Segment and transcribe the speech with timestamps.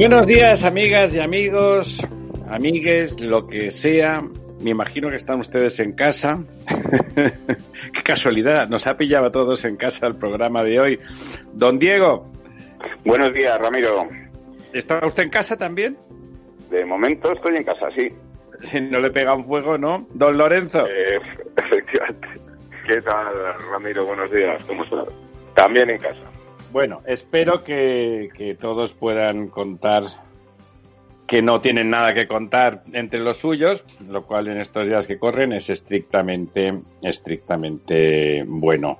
[0.00, 2.00] Buenos días, amigas y amigos,
[2.48, 4.22] amigues, lo que sea.
[4.62, 6.42] Me imagino que están ustedes en casa.
[7.14, 11.00] Qué casualidad, nos ha pillado a todos en casa el programa de hoy.
[11.52, 12.32] Don Diego.
[13.04, 14.08] Buenos días, Ramiro.
[14.72, 15.98] ¿Está usted en casa también?
[16.70, 18.08] De momento estoy en casa, sí.
[18.62, 20.06] Si no le pega un fuego, ¿no?
[20.14, 20.86] Don Lorenzo.
[20.86, 21.20] Eh,
[21.58, 22.26] efectivamente.
[22.86, 23.26] ¿Qué tal,
[23.70, 24.06] Ramiro?
[24.06, 24.64] Buenos días.
[24.64, 25.08] ¿Cómo estás?
[25.54, 26.22] También en casa.
[26.72, 30.04] Bueno, espero que, todos puedan contar
[31.26, 35.18] que no tienen nada que contar entre los suyos, lo cual en estos días que
[35.18, 38.98] corren es estrictamente, estrictamente bueno.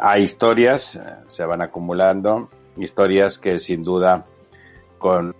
[0.00, 4.26] Hay historias, se van acumulando, historias que sin duda
[4.98, 5.34] con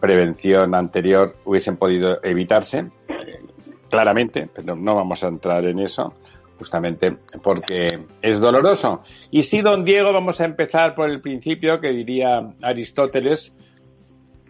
[0.00, 2.86] prevención anterior hubiesen podido evitarse,
[3.88, 6.12] claramente, pero no vamos a entrar en eso
[6.60, 9.02] justamente porque es doloroso.
[9.30, 13.54] Y sí, don Diego, vamos a empezar por el principio, que diría Aristóteles,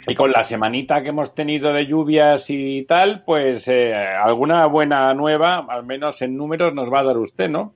[0.08, 5.14] y con la semanita que hemos tenido de lluvias y tal, pues eh, alguna buena
[5.14, 7.74] nueva, al menos en números, nos va a dar usted, ¿no?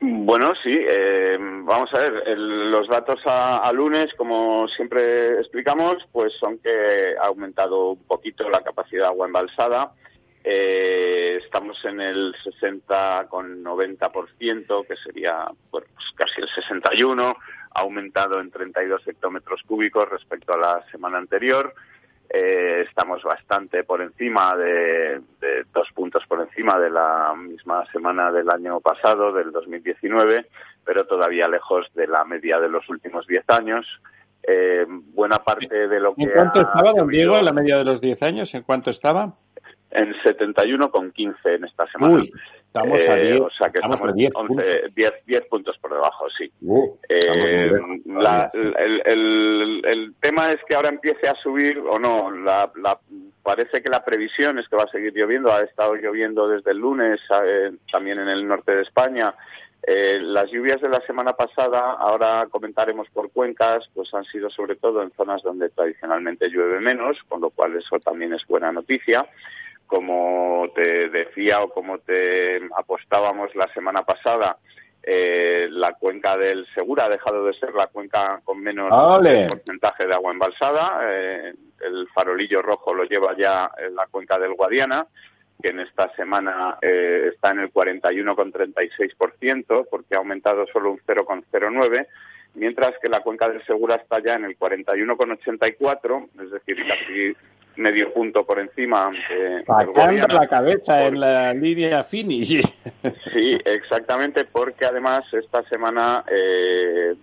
[0.00, 0.70] Bueno, sí.
[0.72, 7.26] Eh, vamos a ver, los datos a, lunes, como siempre explicamos, pues son que ha
[7.26, 9.92] aumentado un poquito la capacidad de agua embalsada
[10.48, 17.36] eh, estamos en el 60,90%, que sería pues, casi el 61,
[17.74, 21.74] ha aumentado en 32 hectómetros cúbicos respecto a la semana anterior.
[22.28, 25.20] Eh, estamos bastante por encima de,
[25.74, 30.46] dos puntos por encima de la misma semana del año pasado, del 2019,
[30.84, 33.84] pero todavía lejos de la media de los últimos 10 años.
[34.46, 36.22] Eh, buena parte de lo que.
[36.22, 38.54] ¿En cuánto estaba, don Diego, la media de los 10 años?
[38.54, 39.34] ¿En cuánto estaba?
[39.96, 42.22] En 71,15 en esta semana.
[42.66, 44.32] estamos a 10, eh, o sea que estamos, 10,
[45.26, 45.78] 10, puntos.
[45.78, 46.52] por debajo, sí.
[46.60, 47.72] Uh, eh,
[49.06, 52.30] el, tema es que ahora empiece a subir o no.
[52.30, 52.70] La,
[53.42, 55.50] parece que la previsión es que va a seguir lloviendo.
[55.50, 59.34] Ha estado lloviendo desde el lunes, eh, también en el norte de España.
[59.86, 65.02] Las lluvias de la semana pasada, ahora comentaremos por cuencas, pues han sido sobre todo
[65.02, 69.26] en zonas donde tradicionalmente llueve menos, con lo cual eso también es buena noticia
[69.86, 74.58] como te decía o como te apostábamos la semana pasada,
[75.02, 78.90] eh, la cuenca del Segura ha dejado de ser la cuenca con menos
[79.48, 81.00] porcentaje de agua embalsada.
[81.04, 85.06] Eh, el farolillo rojo lo lleva ya en la cuenca del Guadiana,
[85.62, 92.06] que en esta semana eh, está en el 41,36%, porque ha aumentado solo un 0,09%,
[92.54, 97.34] mientras que la cuenca del Segura está ya en el 41,84%, es decir, casi
[97.76, 99.10] medio punto por encima.
[99.28, 99.64] De,
[100.28, 102.60] la cabeza en la línea finish.
[103.32, 107.14] Sí, exactamente, porque además esta semana eh,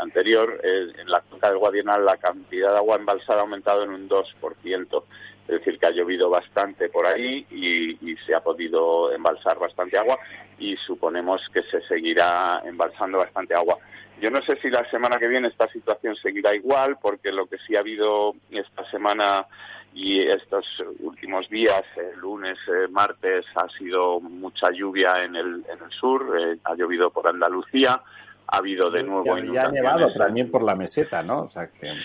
[0.00, 4.08] anterior en la cuenca del Guadiana la cantidad de agua embalsada ha aumentado en un
[4.08, 5.02] 2%.
[5.46, 10.18] Es decir, que ha llovido bastante por ahí y, se ha podido embalsar bastante agua
[10.58, 13.76] y suponemos que se seguirá embalsando bastante agua.
[14.20, 17.58] Yo no sé si la semana que viene esta situación seguirá igual, porque lo que
[17.58, 19.46] sí ha habido esta semana
[19.92, 20.66] y estos
[21.00, 26.36] últimos días, el lunes, eh, martes, ha sido mucha lluvia en el, en el sur,
[26.38, 28.00] eh, ha llovido por Andalucía,
[28.46, 31.48] ha habido de nuevo y ha nevado también por la meseta, ¿no?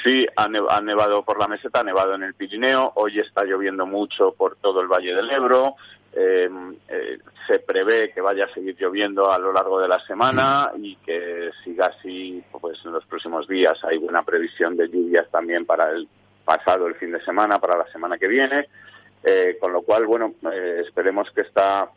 [0.04, 4.34] Sí, ha, nevado por la meseta, ha nevado en el Pirineo, hoy está lloviendo mucho
[4.34, 5.76] por todo el Valle del Ebro,
[6.14, 10.72] em, eh, se prevé que vaya a seguir lloviendo a lo largo de la semana
[10.78, 13.84] y que siga así pues en los próximos días.
[13.84, 16.08] Hay buena previsión de lluvias también para el
[16.46, 18.68] pasado el fin de semana para la semana que viene,
[19.24, 21.90] eh, con lo cual, bueno, eh, esperemos que esta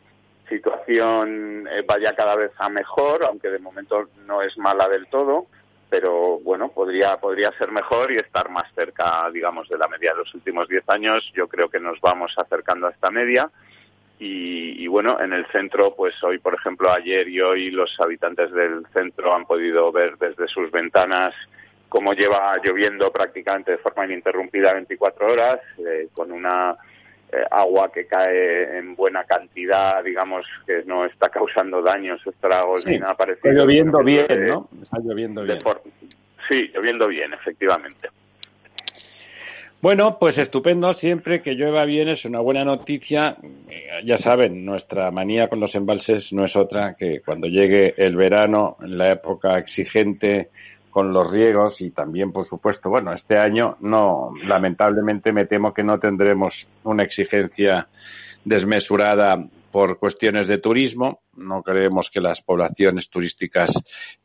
[0.49, 5.47] situación eh, vaya cada vez a mejor, aunque de momento no es mala del todo,
[5.89, 10.19] pero bueno, podría, podría ser mejor y estar más cerca, digamos, de la media de
[10.19, 11.29] los últimos diez años.
[11.35, 13.49] Yo creo que nos vamos acercando a esta media.
[14.19, 18.51] Y, y, bueno, en el centro, pues hoy, por ejemplo, ayer y hoy los habitantes
[18.53, 21.33] del centro han podido ver desde sus ventanas
[21.93, 26.75] como lleva lloviendo prácticamente de forma ininterrumpida 24 horas, eh, con una
[27.33, 32.99] eh, agua que cae en buena cantidad, digamos, que no está causando daños, estragos ni
[32.99, 33.49] nada parecido.
[33.49, 34.69] Está lloviendo bien, ¿no?
[34.81, 35.57] Está lloviendo bien.
[36.47, 38.09] sí, lloviendo bien, efectivamente.
[39.81, 40.93] Bueno, pues estupendo.
[40.93, 43.35] Siempre que llueva bien es una buena noticia.
[43.67, 48.15] Eh, ya saben, nuestra manía con los embalses no es otra que cuando llegue el
[48.15, 50.51] verano, en la época exigente
[50.93, 55.83] con los riegos y también, por supuesto, bueno, este año no, lamentablemente me temo que
[55.83, 57.87] no tendremos una exigencia
[58.45, 61.23] desmesurada por cuestiones de turismo.
[61.35, 63.71] No creemos que las poblaciones turísticas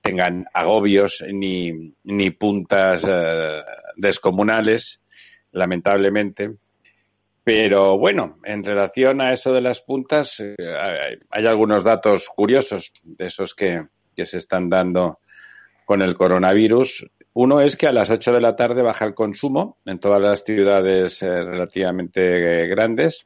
[0.02, 3.62] tengan agobios ni, ni puntas eh,
[3.96, 5.00] descomunales
[5.52, 6.50] lamentablemente.
[7.44, 10.54] Pero bueno, en relación a eso de las puntas, eh,
[11.30, 13.86] hay, algunos datos curiosos de esos que,
[14.22, 15.20] se están dando
[15.88, 17.06] con el coronavirus.
[17.32, 20.44] Uno es que a las 8 de la tarde baja el consumo en todas las
[20.44, 23.24] ciudades eh, relativamente grandes,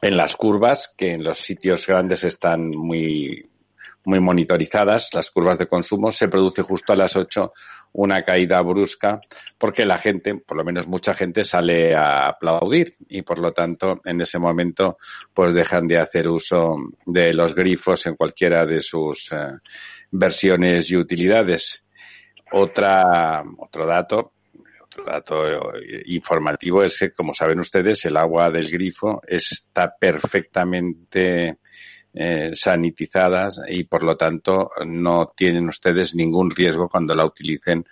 [0.00, 3.50] en las curvas, que en los sitios grandes están muy,
[4.04, 7.52] muy monitorizadas, las curvas de consumo, se produce justo a las 8
[7.94, 9.20] una caída brusca
[9.58, 14.00] porque la gente, por lo menos mucha gente, sale a aplaudir y por lo tanto
[14.04, 14.98] en ese momento
[15.34, 16.76] pues dejan de hacer uso
[17.06, 19.58] de los grifos en cualquiera de sus eh,
[20.12, 21.84] versiones y utilidades.
[22.52, 24.32] Otra, otro dato
[24.92, 31.56] otro dato eh, informativo es que, como saben ustedes, el agua del grifo está perfectamente
[32.14, 37.86] eh, sanitizadas y por lo tanto no tienen ustedes ningún riesgo cuando la utilicen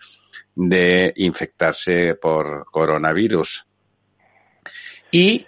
[0.54, 3.66] de infectarse por coronavirus.
[5.10, 5.46] Y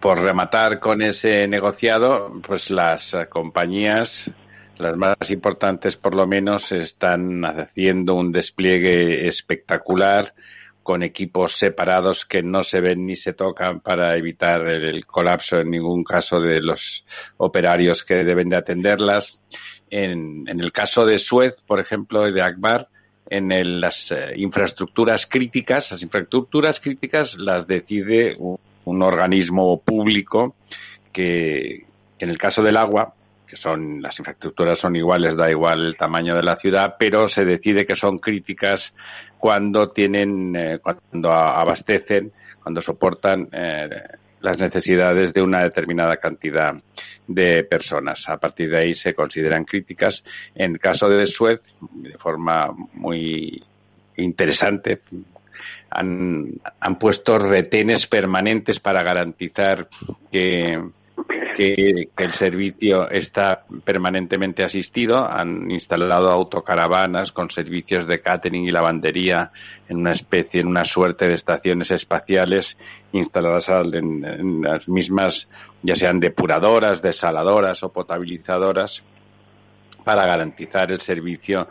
[0.00, 4.32] por rematar con ese negociado, pues las compañías,
[4.82, 10.34] las más importantes por lo menos, están haciendo un despliegue espectacular
[10.82, 15.70] con equipos separados que no se ven ni se tocan para evitar el, colapso en
[15.70, 17.04] ningún caso de los
[17.36, 19.40] operarios que deben de atenderlas.
[19.90, 22.88] En, el caso de Suez, por ejemplo, y de Akbar,
[23.30, 30.56] en las eh, infraestructuras críticas, las infraestructuras críticas las decide un, organismo público
[31.12, 31.86] que,
[32.18, 33.14] que en el caso del agua,
[33.52, 37.44] que son las infraestructuras son iguales, da igual el tamaño de la ciudad, pero se
[37.44, 38.94] decide que son críticas
[39.36, 42.32] cuando tienen, eh, cuando abastecen,
[42.62, 43.90] cuando soportan eh,
[44.40, 46.72] las necesidades de una determinada cantidad
[47.26, 48.26] de personas.
[48.30, 50.24] A partir de ahí se consideran críticas.
[50.54, 51.60] En el caso de Suez,
[51.92, 53.62] de forma muy
[54.16, 55.02] interesante,
[55.90, 59.88] han, han puesto retenes permanentes para garantizar
[60.30, 60.80] que
[61.56, 65.24] que, el servicio está permanentemente asistido.
[65.24, 69.50] Han instalado autocaravanas con servicios de catering y lavandería
[69.88, 72.78] en una especie, en una suerte de estaciones espaciales
[73.12, 75.48] instaladas en las mismas,
[75.82, 79.02] ya sean depuradoras, desaladoras o potabilizadoras
[80.02, 81.68] para garantizar el servicio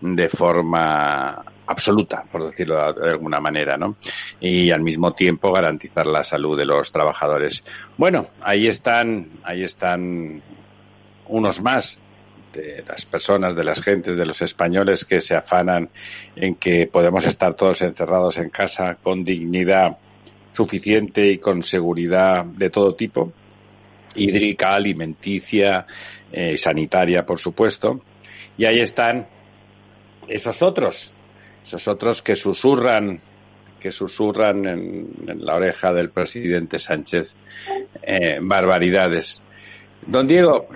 [0.00, 3.96] de forma absoluta, por decirlo de alguna manera, ¿no?
[4.40, 7.64] Y al mismo tiempo garantizar la salud de los trabajadores.
[7.96, 10.42] Bueno, ahí están, ahí están
[11.28, 12.00] unos más
[12.52, 15.88] de las personas, de las gentes, de los españoles que se afanan
[16.36, 19.96] en que podemos estar todos encerrados en casa con dignidad
[20.52, 23.32] suficiente y con seguridad de todo tipo,
[24.14, 25.86] hídrica, alimenticia,
[26.32, 28.00] eh, sanitaria, por supuesto.
[28.56, 29.26] Y ahí están
[30.28, 31.12] esos otros,
[31.64, 33.20] esos otros que susurran,
[33.80, 35.08] que susurran en,
[35.38, 37.34] la oreja del presidente Sánchez
[38.02, 39.42] eh, barbaridades.
[40.06, 40.66] Don Diego,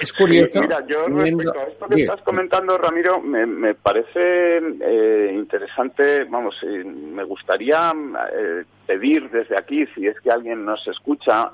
[0.00, 0.60] es curioso.
[0.60, 6.82] mira, yo respecto a esto que estás comentando, Ramiro, me, parece eh, interesante, vamos, eh,
[6.84, 7.92] me gustaría
[8.90, 11.52] pedir desde aquí, si es que alguien nos escucha,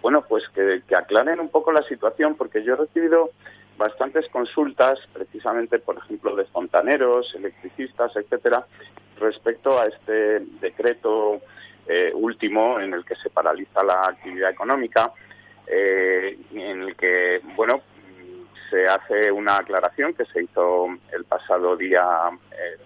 [0.00, 3.32] bueno, pues que, aclaren un poco la situación, porque yo he recibido
[3.76, 8.64] bastantes consultas, precisamente, por ejemplo, de fontaneros, electricistas, etcétera,
[9.20, 11.42] respecto a este decreto
[11.86, 15.12] eh, último en el que se paraliza la actividad económica,
[15.66, 17.82] eh, en el que, bueno,
[18.70, 22.06] se hace una aclaración que se hizo el pasado día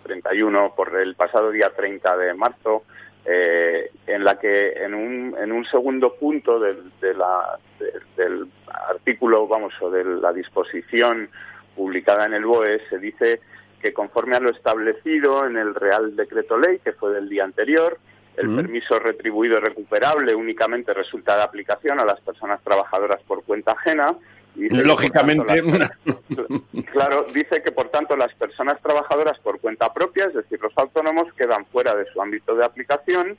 [0.03, 2.83] 31, eh, por el pasado día 30 de marzo,
[3.25, 8.47] eh, en la que en un, en un segundo punto del, del
[8.89, 11.29] artículo, vamos, o de la disposición
[11.77, 13.41] publicada en el BOE, se dice
[13.81, 17.99] que conforme a lo establecido en el Real Decreto Ley, que fue del día anterior,
[18.37, 23.73] el permiso retribuido y recuperable únicamente resulta de aplicación a las personas trabajadoras por cuenta
[23.73, 24.15] ajena
[24.59, 25.63] Lógicamente.
[26.93, 31.33] claro, dice que por tanto las personas trabajadoras por cuenta propia, es decir, los autónomos,
[31.35, 33.39] quedan fuera de su ámbito de aplicación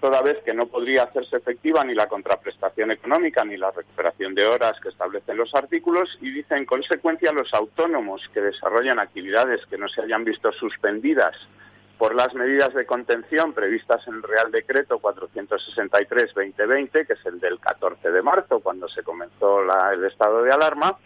[0.00, 4.46] toda vez que no podría hacerse efectiva ni la contraprestación económica ni la recuperación de
[4.46, 9.78] horas que establecen los artículos y dice en consecuencia los autónomos que desarrollan actividades que
[9.78, 11.34] no se hayan visto suspendidas
[11.98, 17.58] por las medidas de contención previstas en el Real Decreto 463-2020, que es el del
[17.58, 19.60] 14 de marzo, cuando se comenzó
[19.92, 20.98] el estado de alarma,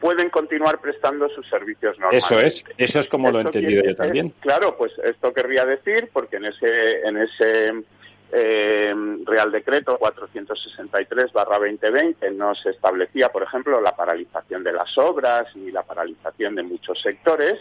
[0.00, 2.24] pueden continuar prestando sus servicios normales.
[2.24, 4.32] Eso es, eso es como lo he entendido yo también.
[4.40, 7.82] claro, pues esto querría decir, porque en ese, en ese
[8.30, 15.72] eh, Real Decreto 463-2020 no se establecía, por ejemplo, la paralización de las obras ni
[15.72, 17.58] la paralización de muchos sectores,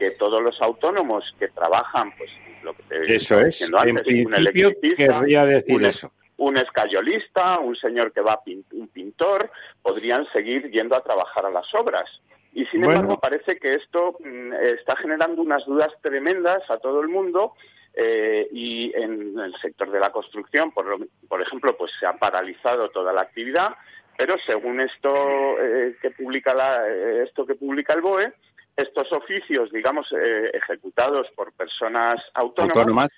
[0.00, 2.30] que todos los autónomos que trabajan, pues
[2.62, 6.10] lo que te eso es, antes, un electricista, decir un, eso.
[6.38, 8.40] un escayolista, un señor que va
[8.72, 9.50] un pintor,
[9.82, 12.08] podrían seguir yendo a trabajar a las obras.
[12.54, 17.08] Y sin embargo parece que esto mm, está generando unas dudas tremendas a todo el
[17.08, 17.52] mundo
[17.92, 22.88] eh, y en el sector de la construcción, por, por ejemplo, pues se ha paralizado
[22.88, 23.76] toda la actividad,
[24.16, 28.32] pero según esto eh, que publica la, eh, esto que publica el BOE,
[28.76, 33.10] estos oficios, digamos, eh, ejecutados por personas autónomas,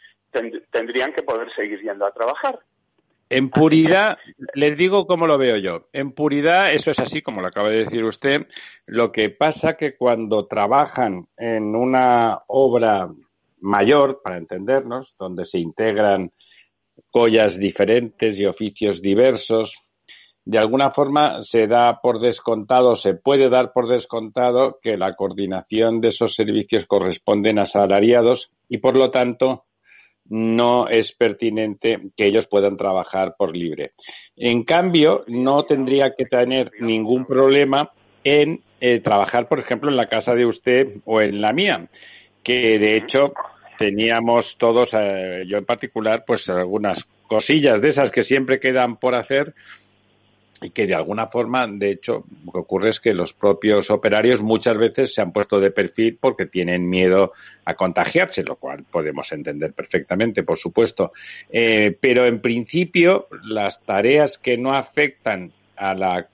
[0.71, 2.59] tendrían que poder seguir yendo a trabajar.
[3.29, 4.19] En puridad,
[4.55, 5.89] les digo cómo lo veo yo.
[5.95, 8.47] En puridad, eso es así, como lo acaba de decir usted.
[8.85, 13.09] Lo que pasa que cuando trabajan en una obra
[13.61, 16.31] mayor, para entendernos, donde se integran
[17.11, 19.83] collas diferentes y oficios diversos,
[20.45, 26.01] de alguna forma se da por descontado, se puede dar por descontado que la coordinación
[26.01, 29.65] de esos servicios corresponden a salariados y, por lo tanto,
[30.29, 33.93] no es pertinente que ellos puedan trabajar por libre.
[34.37, 37.91] En cambio, no tendría que tener ningún problema
[38.25, 41.89] en eh, trabajar, por ejemplo, en la casa de usted o en la mía,
[42.43, 43.33] que de hecho
[43.79, 49.15] teníamos todos, eh, yo en particular, pues algunas cosillas de esas que siempre quedan por
[49.15, 49.55] hacer
[50.63, 54.41] y que de alguna forma, de hecho, lo que ocurre es que los propios operarios
[54.41, 57.33] muchas veces se han puesto de perfil porque tienen miedo
[57.65, 61.13] a contagiarse, lo cual podemos entender perfectamente, por supuesto.
[61.51, 66.27] Eh, pero en principio, las tareas que no afectan a la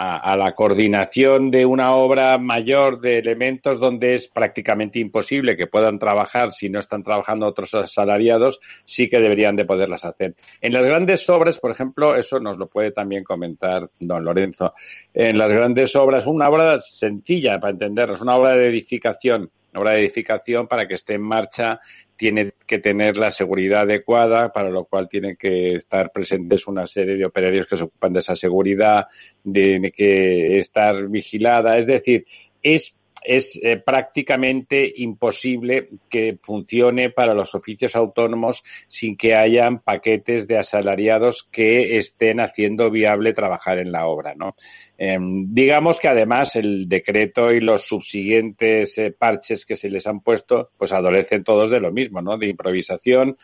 [0.00, 5.98] a, la coordinación de una obra mayor de elementos donde es prácticamente imposible que puedan
[5.98, 10.36] trabajar si no están trabajando otros asalariados, sí que deberían de poderlas hacer.
[10.60, 14.72] En las grandes obras, por ejemplo, eso nos lo puede también comentar don Lorenzo.
[15.12, 19.92] En las grandes obras, una obra sencilla para entendernos, una obra de edificación, una obra
[19.94, 21.80] de edificación para que esté en marcha
[22.18, 27.16] tiene que tener la seguridad adecuada, para lo cual tiene que estar presentes una serie
[27.16, 29.06] de operarios que se ocupan de esa seguridad,
[29.50, 32.26] tiene que estar vigilada, es decir,
[32.60, 40.46] es es eh, prácticamente imposible que funcione para los oficios autónomos sin que hayan paquetes
[40.46, 44.54] de asalariados que estén haciendo viable trabajar en la obra, ¿no?
[44.96, 50.20] Em, digamos que además el decreto y los subsiguientes eh, parches que se les han
[50.20, 52.36] puesto, pues adolecen todos de lo mismo, ¿no?
[52.36, 53.36] De improvisación,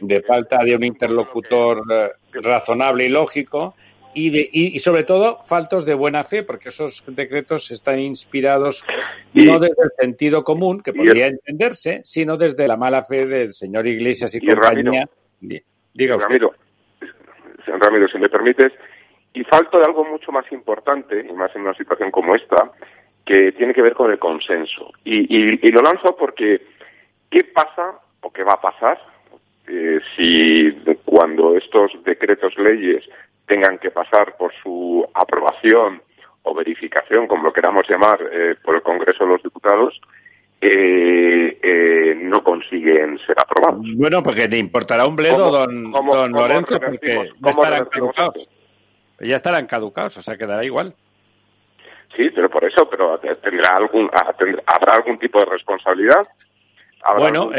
[0.00, 2.10] de falta de un interlocutor eh,
[2.42, 3.74] razonable y lógico
[4.14, 8.84] y, de, y, sobre todo faltos de buena fe, porque esos decretos están inspirados
[9.34, 13.86] no desde el sentido común, que podría entenderse, sino desde la mala fe del señor
[13.86, 15.08] Iglesias y, compañía.
[15.92, 16.54] Diga Ramiro,
[17.66, 18.72] Ramiro, si me permites,
[19.32, 22.72] y falto de algo mucho más importante, y más en una situación como esta,
[23.24, 24.92] que tiene que ver con el consenso.
[25.04, 26.62] Y, y lo lanzo porque,
[27.30, 28.98] ¿qué pasa o qué va a pasar
[29.72, 30.72] eh, si
[31.04, 33.04] cuando estos decretos leyes
[33.50, 36.00] tengan que pasar por su aprobación
[36.42, 40.00] o verificación, como lo queramos llamar, eh, por el Congreso de los Diputados,
[40.60, 43.84] eh, eh, no consiguen ser aprobados.
[43.96, 48.48] Bueno, porque te importará un bledo, don, don Lorenzo, porque ya estarán caducados.
[49.18, 50.94] Ya estarán caducados, o sea, quedará igual.
[52.16, 54.08] Sí, pero por eso, pero tendrá algún,
[54.66, 56.26] habrá algún tipo de responsabilidad.
[57.16, 57.50] Bueno,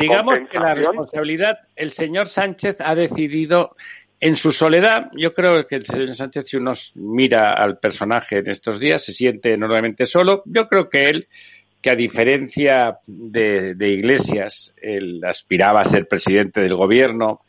[0.00, 3.76] digamos que la responsabilidad, el señor Sánchez ha decidido
[4.20, 8.48] en su soledad, yo creo que el señor Sánchez, si uno mira al personaje en
[8.48, 10.42] estos días, se siente enormemente solo.
[10.46, 11.28] Yo creo que él,
[11.82, 17.40] que a diferencia de, Iglesias, él aspiraba a ser presidente del gobierno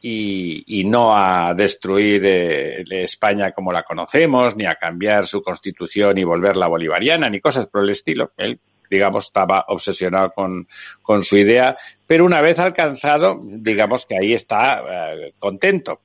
[0.00, 6.24] y, no a destruir eh, España como la conocemos, ni a cambiar su constitución y
[6.24, 8.32] volverla bolivariana, ni cosas por el estilo.
[8.36, 10.66] Él digamos, estaba obsesionado con,
[11.02, 16.00] con su idea, pero una vez alcanzado, digamos que ahí está eh, contento.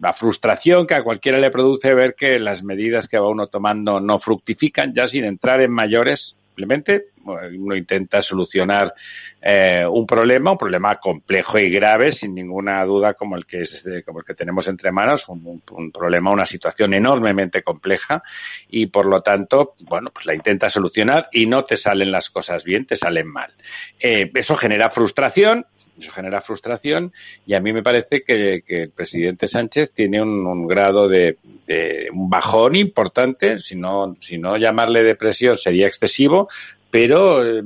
[0.00, 3.98] la frustración que a cualquiera le produce ver que las medidas que va uno tomando
[3.98, 8.92] no fructifican, ya sin entrar en mayores, Simplemente uno intenta solucionar
[9.40, 13.88] eh, un problema, un problema complejo y grave, sin ninguna duda, como el que es,
[14.04, 15.62] como el que tenemos entre manos, un,
[15.92, 18.24] problema, una situación enormemente compleja
[18.68, 22.64] y por lo tanto, bueno, pues la intenta solucionar y no te salen las cosas
[22.64, 23.52] bien, te salen mal.
[24.00, 25.64] Eh, eso genera frustración
[25.98, 27.12] eso genera frustración
[27.46, 31.36] y a mí me parece que, el presidente Sánchez tiene un, grado de,
[32.12, 36.48] un bajón importante, si no, si no llamarle depresión sería excesivo,
[36.90, 37.62] pero eh,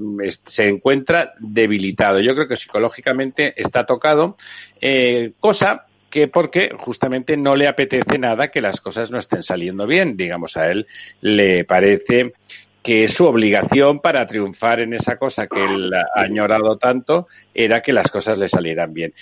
[0.46, 2.20] se encuentra debilitado.
[2.20, 4.36] Yo creo que psicológicamente está tocado,
[4.80, 9.86] eh, cosa que porque justamente no le apetece nada que las cosas no estén saliendo
[9.86, 10.16] bien.
[10.16, 10.86] Digamos, a él
[11.22, 12.34] le parece
[12.82, 17.92] que su obligación para triunfar en esa cosa que él ha añorado tanto era que
[17.92, 19.14] las cosas le salieran bien.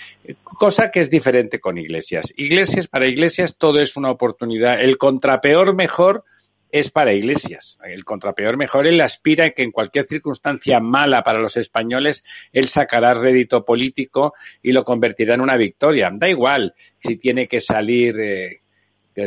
[0.43, 2.33] Cosa que es diferente con Iglesias.
[2.37, 4.81] Iglesias, para Iglesias todo es una oportunidad.
[4.81, 6.23] El contrapeor mejor
[6.71, 7.77] es para Iglesias.
[7.83, 12.67] El contrapeor mejor, él aspira a que en cualquier circunstancia mala para los españoles, él
[12.67, 16.09] sacará rédito político y lo convertirá en una victoria.
[16.11, 18.60] Da igual si tiene que salir eh,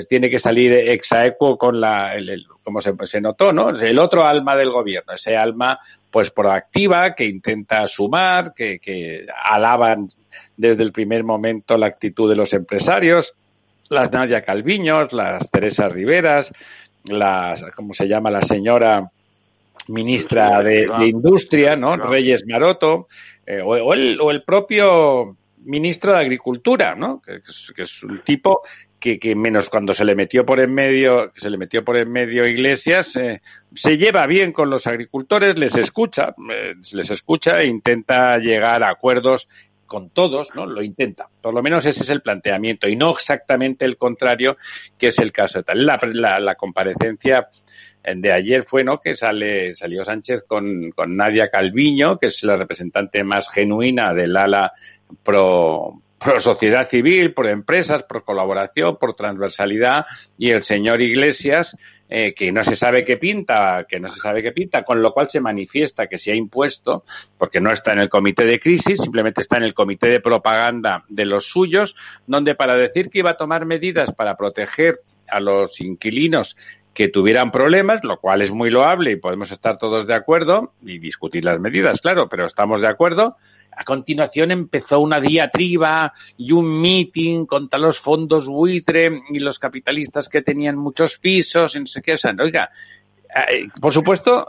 [0.08, 2.14] tiene que salir exaequo con la,
[2.62, 3.70] como se, notó, ¿no?
[3.70, 5.78] El otro alma del gobierno, ese alma
[6.10, 10.08] pues proactiva que intenta sumar, que, que alaban
[10.56, 13.34] desde el primer momento la actitud de los empresarios,
[13.88, 16.52] las Nadia Calviños, las Teresa Riveras,
[17.04, 18.30] las, ¿cómo se llama?
[18.30, 19.10] La señora
[19.88, 21.96] ministra de, Industria, ¿no?
[21.96, 23.08] Reyes Maroto,
[23.44, 27.20] eh, o, el, o, el, propio ministro de Agricultura, ¿no?
[27.20, 27.40] Que,
[27.74, 28.62] que es un tipo
[29.04, 32.46] que, menos cuando se le metió por en medio, se le metió por en medio
[32.46, 33.42] Iglesias, eh,
[33.74, 38.88] se lleva bien con los agricultores, les escucha, eh, les escucha e intenta llegar a
[38.88, 39.48] acuerdos
[39.86, 40.64] con todos, ¿no?
[40.64, 41.28] Lo intenta.
[41.42, 44.56] Por lo menos ese es el planteamiento y no exactamente el contrario,
[44.98, 45.84] que es el caso de tal.
[45.84, 47.48] La, la, comparecencia
[48.02, 48.98] de ayer fue, ¿no?
[48.98, 54.36] Que sale, salió Sánchez con, con Nadia Calviño, que es la representante más genuina del
[54.36, 54.72] ala
[55.22, 60.06] pro, por sociedad civil, por empresas, por colaboración, por transversalidad
[60.38, 61.76] y el señor Iglesias
[62.08, 65.12] eh, que no se sabe qué pinta, que no se sabe qué pinta, con lo
[65.12, 67.04] cual se manifiesta que se ha impuesto,
[67.38, 71.04] porque no está en el comité de crisis, simplemente está en el comité de propaganda
[71.08, 75.80] de los suyos, donde para decir que iba a tomar medidas para proteger a los
[75.80, 76.56] inquilinos
[76.92, 80.98] que tuvieran problemas, lo cual es muy loable y podemos estar todos de acuerdo y
[80.98, 83.36] discutir las medidas, claro, pero estamos de acuerdo,
[83.76, 90.28] a continuación empezó una diatriba y un meeting contra los fondos buitre y los capitalistas
[90.28, 92.14] que tenían muchos pisos y no sé qué.
[92.14, 92.70] O sea, oiga,
[93.50, 94.46] eh, por supuesto,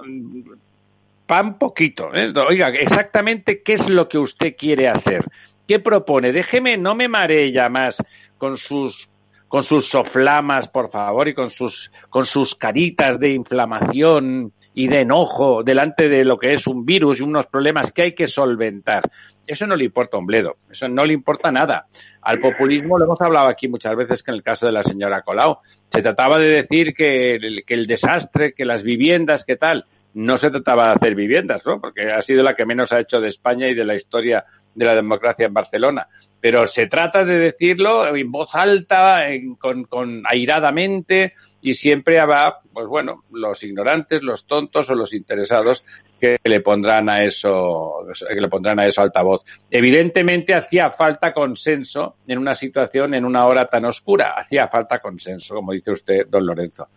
[1.26, 2.14] pan poquito.
[2.14, 2.34] ¿eh?
[2.48, 5.26] Oiga, exactamente qué es lo que usted quiere hacer.
[5.68, 6.32] ¿Qué propone?
[6.32, 7.98] Déjeme, no me maree ya más
[8.38, 9.10] con sus
[9.48, 15.02] con sus soflamas, por favor, y con sus, con sus caritas de inflamación y de
[15.02, 19.10] enojo delante de lo que es un virus y unos problemas que hay que solventar.
[19.48, 21.88] Eso no le importa a un bledo, eso no le importa nada.
[22.22, 25.22] Al populismo lo hemos hablado aquí muchas veces que en el caso de la señora
[25.22, 25.60] Colau.
[25.90, 29.86] Se trataba de decir que el, que el desastre, que las viviendas, que tal.
[30.14, 31.82] No se trataba de hacer viviendas, ¿no?
[31.82, 34.86] Porque ha sido la que menos ha hecho de España y de la historia de
[34.86, 36.08] la democracia en Barcelona
[36.46, 39.24] pero se trata de decirlo en voz alta,
[39.58, 41.34] con, con, airadamente,
[41.66, 45.84] y siempre habrá, pues bueno, los ignorantes, los tontos o los interesados
[46.22, 49.42] que le pondrán a eso, que le pondrán a eso altavoz.
[49.72, 54.36] Evidentemente hacía falta consenso en una situación, en una hora tan oscura.
[54.38, 56.88] Hacía falta consenso, como dice usted, don Lorenzo.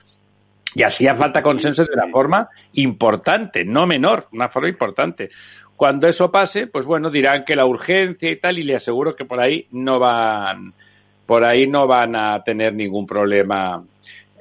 [0.75, 5.31] Y hacía falta consenso de una forma importante, no menor, una forma importante.
[5.77, 9.25] Cuando eso pase, pues bueno, dirán que la urgencia y tal, y le aseguro que
[9.25, 10.75] por ahí no van,
[11.25, 13.83] por ahí no van a tener ningún problema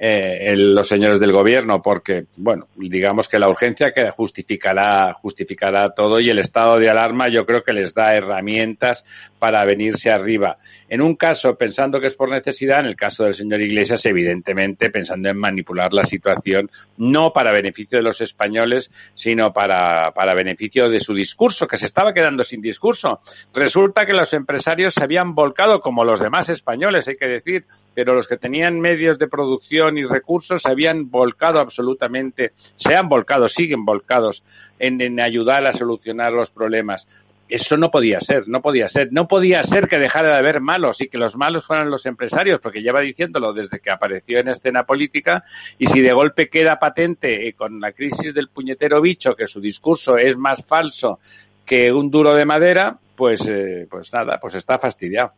[0.00, 6.20] eh, los señores del gobierno, porque, bueno, digamos que la urgencia que justificará, justificará todo
[6.20, 9.04] y el estado de alarma yo creo que les da herramientas
[9.38, 10.58] para venirse arriba.
[10.88, 14.90] En un caso, pensando que es por necesidad, en el caso del señor Iglesias, evidentemente
[14.90, 20.88] pensando en manipular la situación, no para beneficio de los españoles, sino para, para beneficio
[20.88, 23.20] de su discurso, que se estaba quedando sin discurso.
[23.54, 28.14] Resulta que los empresarios se habían volcado, como los demás españoles, hay que decir, pero
[28.14, 33.48] los que tenían medios de producción y recursos se habían volcado absolutamente, se han volcado,
[33.48, 34.42] siguen volcados
[34.78, 37.06] en, en ayudar a solucionar los problemas
[37.48, 39.08] eso no podía ser, no podía ser.
[39.10, 42.60] No podía ser que dejara de haber malos y que los malos fueran los empresarios,
[42.60, 45.44] porque lleva diciéndolo desde que apareció en escena política
[45.78, 49.60] y si de golpe queda patente eh, con la crisis del puñetero bicho que su
[49.60, 51.20] discurso es más falso
[51.64, 55.32] que un duro de madera, pues, eh, pues nada, pues está fastidiado.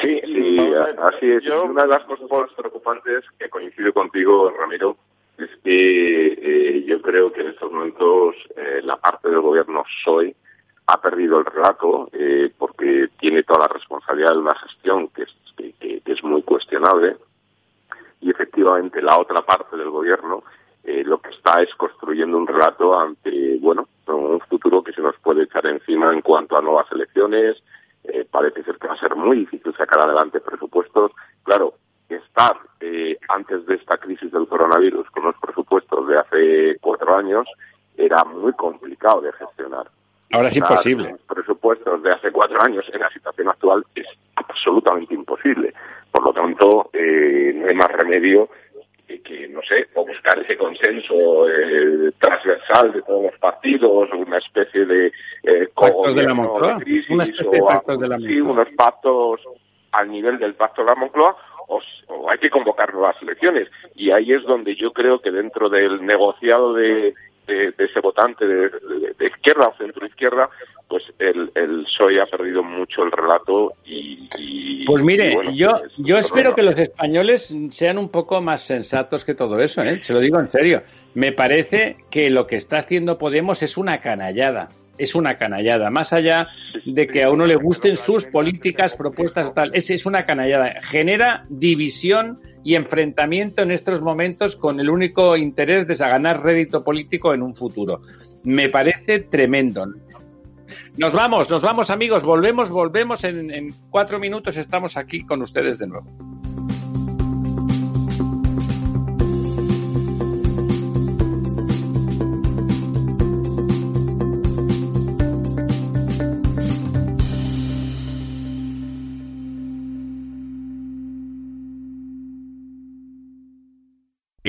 [0.00, 0.58] Sí, sí,
[0.98, 1.46] así es.
[1.48, 4.96] Una de las cosas más preocupantes que coincido contigo, Ramiro,
[5.38, 10.34] es que eh, yo creo que en estos momentos eh, la parte del gobierno soy
[10.86, 15.34] ha perdido el relato eh, porque tiene toda la responsabilidad de una gestión que es,
[15.78, 17.16] que, es muy cuestionable
[18.20, 20.42] y efectivamente la otra parte del gobierno
[20.84, 25.44] lo que está es construyendo un relato ante bueno un futuro que se nos puede
[25.44, 27.62] echar encima en cuanto a nuevas elecciones
[28.30, 31.12] parece ser que va a ser muy difícil sacar adelante presupuestos
[31.44, 31.74] claro
[32.16, 37.46] estar eh, antes de esta crisis del coronavirus con los presupuestos de hace cuatro años
[37.96, 39.86] era muy complicado de gestionar.
[40.32, 41.10] Ahora es imposible.
[41.10, 45.74] Los presupuestos de hace cuatro años en la situación actual es absolutamente imposible.
[46.10, 48.48] Por lo tanto, eh, no hay más remedio
[49.20, 54.84] que, no sé, o buscar ese consenso eh, transversal de todos los partidos, una especie
[54.84, 55.68] de eh,
[56.14, 59.40] de la Moncloa, crisis, una especie de pactos de la Sí, unos pactos
[59.92, 61.36] al nivel del pacto de la Moncloa
[61.68, 61.80] o,
[62.30, 63.68] hay que convocar nuevas elecciones.
[63.94, 67.14] Y ahí es donde yo creo que dentro del negociado de,
[67.46, 68.70] ese votante de,
[69.26, 70.48] izquierda o centro izquierda,
[70.88, 74.84] pues el, el PSOE ha perdido mucho el relato y...
[74.84, 79.34] pues mire, yo, pues, yo espero que los españoles sean un poco más sensatos que
[79.34, 80.02] todo eso, ¿eh?
[80.02, 80.82] se lo digo en serio.
[81.14, 85.90] Me parece que lo que está haciendo Podemos es una canallada es una canallada.
[85.90, 86.48] Más allá
[86.84, 90.80] de que a uno le gusten sus políticas, propuestas, tal, es, es una canallada.
[90.82, 97.34] Genera división y enfrentamiento en estos momentos con el único interés de ganar rédito político
[97.34, 98.02] en un futuro.
[98.44, 99.86] Me parece tremendo.
[100.96, 105.78] Nos vamos, nos vamos amigos, volvemos, volvemos en, en cuatro minutos, estamos aquí con ustedes
[105.78, 106.06] de nuevo.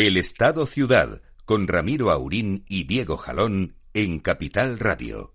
[0.06, 5.32] El Estado Ciudad con Ramiro Aurín y Diego Jalón en Capital Radio.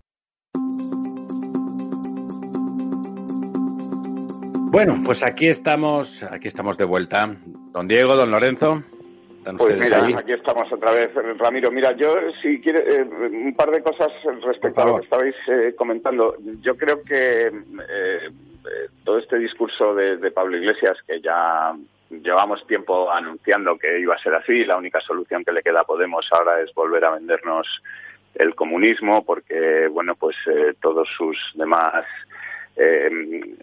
[4.69, 7.35] Bueno, pues aquí estamos, aquí estamos de vuelta.
[7.71, 8.83] Don Diego, don Lorenzo.
[9.57, 11.71] Pues mira, aquí estamos otra vez, Ramiro.
[11.71, 14.11] Mira, yo si quiere eh, un par de cosas
[14.43, 16.35] respecto a lo que estabais eh, comentando.
[16.61, 18.29] Yo creo que eh,
[19.03, 21.73] todo este discurso de Pablo Iglesias, que ya
[22.09, 24.65] llevamos tiempo anunciando que iba a ser así.
[24.65, 27.67] La única solución que le queda a Podemos ahora es volver a vendernos
[28.35, 32.05] el comunismo, porque bueno, pues eh, todos sus demás
[32.75, 33.09] eh,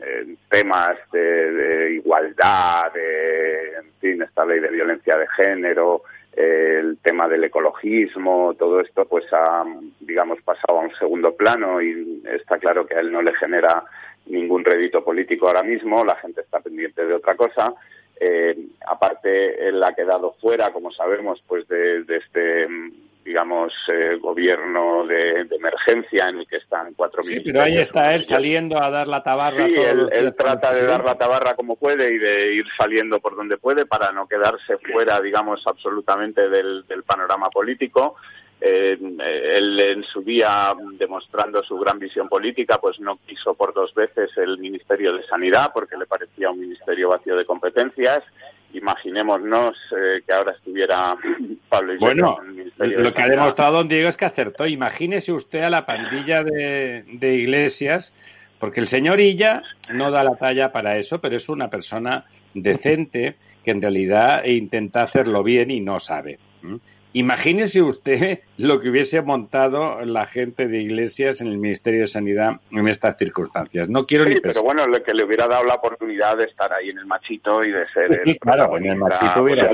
[0.02, 7.26] eh, temas de, igualdad, de, en fin, esta ley de violencia de género, el tema
[7.28, 9.64] del ecologismo, todo esto pues ha,
[10.00, 13.85] digamos, pasado a un segundo plano y está claro que a él no le genera
[14.26, 17.72] ningún rédito político ahora mismo, la gente está pendiente de otra cosa
[18.18, 22.66] eh, aparte, él ha quedado fuera, como sabemos, pues de, este,
[23.24, 28.24] digamos, eh, gobierno de, emergencia en el que están cuatro Sí, pero ahí está él
[28.24, 29.66] saliendo a dar la tabarra.
[29.66, 33.59] Sí, él, trata de dar la tabarra como puede y de ir saliendo por donde
[33.59, 38.16] puede para no quedarse fuera, digamos, absolutamente del panorama político.
[38.59, 43.95] Eh, él en su día, demostrando su gran visión política, pues no quiso por dos
[43.95, 48.25] veces el Ministerio de Sanidad porque le parecía un ministerio vacío de competencias.
[48.73, 51.16] Imaginémonos eh, que ahora estuviera
[51.69, 54.66] Pablo Iglesias bueno, en el Ministerio lo que ha demostrado don Diego es que acertó.
[54.66, 58.14] Imagínese usted a la pandilla de, de Iglesias,
[58.59, 63.37] porque el señor Illa no da la talla para eso, pero es una persona decente
[63.64, 66.38] que en realidad intenta hacerlo bien y no sabe.
[67.16, 72.61] Imagínese usted lo que hubiese montado la gente de Iglesias en el Ministerio de Sanidad
[72.70, 73.88] en estas circunstancias.
[73.88, 76.90] No quiero ni Pero bueno, lo que le hubiera dado la oportunidad de estar ahí
[76.90, 78.20] en el machito y de ser.
[78.22, 79.70] Sí, claro, en el machito hubiera.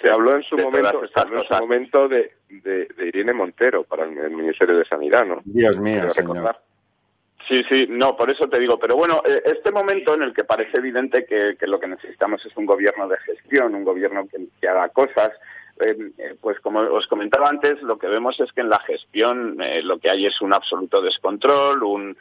[0.00, 4.04] Se habló, en su momento, se habló en su momento de, de, Irene Montero para
[4.04, 5.40] el Ministerio de Sanidad, ¿no?
[5.44, 6.54] Dios mío, señor.
[7.48, 8.78] Sí, sí, no, por eso te digo.
[8.78, 12.56] Pero bueno, eh, este momento en el que parece evidente que, lo que necesitamos es
[12.56, 14.28] un gobierno de gestión, un gobierno
[14.60, 15.32] que haga cosas,
[15.80, 19.56] eh, eh, pues como os comentaba antes, lo que vemos es que en la gestión
[19.62, 22.16] eh, lo que hay es un absoluto descontrol, un,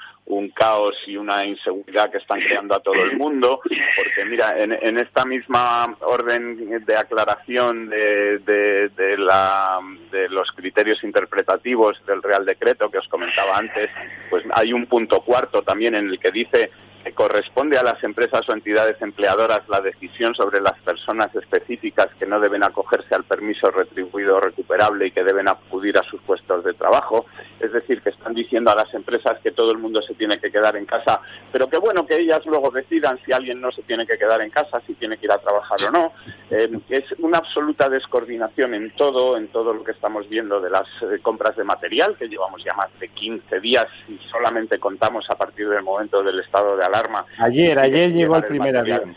[0.56, 5.24] caos y una inseguridad que están creando a todo el mundo, porque mira, en, esta
[5.24, 9.80] misma orden de aclaración de, de, la,
[10.12, 13.90] de los criterios interpretativos del Real Decreto que os comentaba antes,
[14.30, 16.72] pues hay un punto cuarto también en el que dice
[17.16, 22.40] corresponde a las empresas o entidades empleadoras la decisión sobre las personas específicas que no
[22.40, 27.26] deben acogerse al permiso retribuido recuperable y que deben acudir a sus puestos de trabajo.
[27.60, 30.52] Es decir, que están diciendo a las empresas que todo el mundo se tiene que
[30.52, 34.06] quedar en casa, pero que bueno que ellas luego decidan si alguien no se tiene
[34.06, 36.14] que quedar en casa, si tiene que ir a trabajar o no.
[36.52, 40.88] Eh, es una absoluta descoordinación en todo, en todo lo que estamos viendo de las
[41.02, 45.36] eh, compras de material, que llevamos ya más de 15 días y solamente contamos a
[45.36, 47.26] partir del momento del estado de alarma.
[47.40, 49.16] Ayer, ayer llegó el primer avión.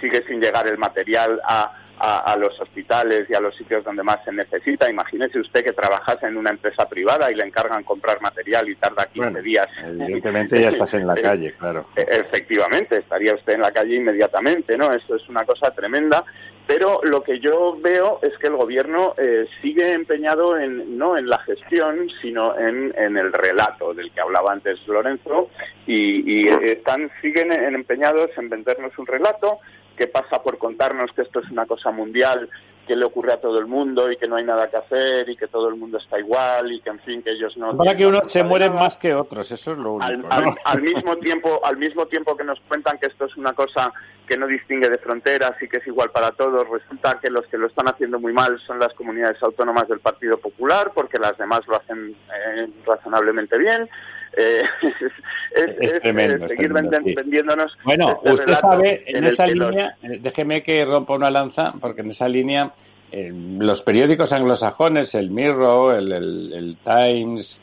[0.00, 1.72] Sigue sin llegar el material a,
[2.02, 4.90] a, los hospitales y a los sitios donde más se necesita.
[4.90, 9.06] Imagínese usted que trabajase en una empresa privada y le encargan comprar material y tarda
[9.06, 9.68] 15 días.
[9.84, 11.86] Evidentemente ya estás en la eh, calle, claro.
[11.94, 14.92] E, efectivamente, estaría usted en la calle inmediatamente, ¿no?
[14.92, 16.24] Eso es una cosa tremenda.
[16.66, 21.28] Pero lo que yo veo es que el gobierno eh, sigue empeñado en, no en
[21.28, 25.50] la gestión, sino en, el relato del que hablaba antes Lorenzo,
[25.86, 29.58] y, y están, siguen empeñados en vendernos un relato
[29.96, 32.48] que pasa por contarnos que esto es una cosa mundial
[32.92, 35.34] que le ocurre a todo el mundo y que no hay nada que hacer y
[35.34, 38.06] que todo el mundo está igual y que en fin que ellos no para que
[38.06, 42.04] uno se muere más que otros eso es lo único al, mismo tiempo al mismo
[42.04, 43.94] tiempo que nos cuentan que esto es una cosa
[44.26, 47.56] que no distingue de fronteras y que es igual para todos resulta que los que
[47.56, 51.66] lo están haciendo muy mal son las comunidades autónomas del Partido Popular porque las demás
[51.68, 53.88] lo hacen eh, razonablemente bien
[54.36, 54.62] eh,
[55.80, 57.76] es, tremendo, seguir vendiéndonos.
[57.84, 62.10] Bueno, este usted sabe, en, esa línea, eh, déjeme que rompa una lanza, porque en
[62.10, 62.72] esa línea
[63.10, 67.60] eh, los periódicos anglosajones, el Mirror, el, Times,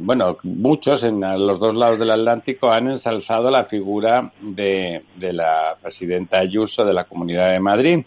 [0.00, 5.76] bueno, muchos en los dos lados del Atlántico han ensalzado la figura de, de la
[5.80, 8.04] presidenta Ayuso de la Comunidad de Madrid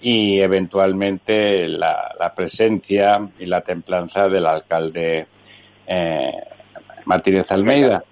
[0.00, 5.26] y eventualmente la, la presencia y la templanza del alcalde
[5.86, 6.32] eh,
[7.08, 8.04] Martínez Almeida.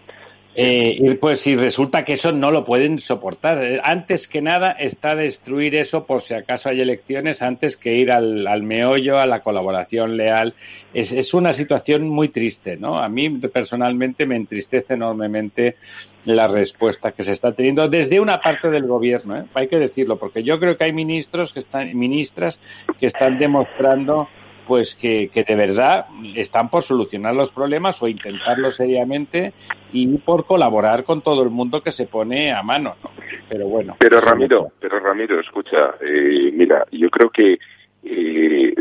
[0.59, 3.63] Eh, y pues si resulta que eso no lo pueden soportar.
[3.63, 8.11] Eh, antes que nada está destruir eso por si acaso hay elecciones, antes que ir
[8.11, 10.55] al, al meollo, a la colaboración leal.
[10.95, 12.97] Es, es, una situación muy triste, ¿no?
[12.97, 15.77] A mí personalmente me entristece enormemente
[16.25, 19.45] la respuesta que se está teniendo desde una parte del gobierno, ¿eh?
[19.55, 22.59] hay que decirlo, porque yo creo que hay ministros que están, ministras
[22.99, 24.29] que están demostrando
[24.67, 29.53] pues que, que, de verdad están por solucionar los problemas o intentarlo seriamente
[29.93, 33.11] y por colaborar con todo el mundo que se pone a mano, ¿no?
[33.49, 33.97] Pero bueno.
[33.99, 37.59] Pero Ramiro, pero Ramiro, escucha, eh, mira, yo creo que
[38.03, 38.75] eh,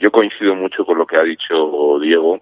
[0.00, 2.40] yo coincido mucho con lo que ha dicho Diego